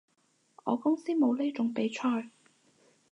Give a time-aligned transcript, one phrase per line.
[0.63, 2.31] 我公司冇呢種比賽